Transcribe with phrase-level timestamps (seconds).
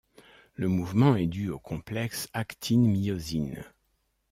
[0.55, 3.63] Le mouvement est dû au complexe actine-myosine.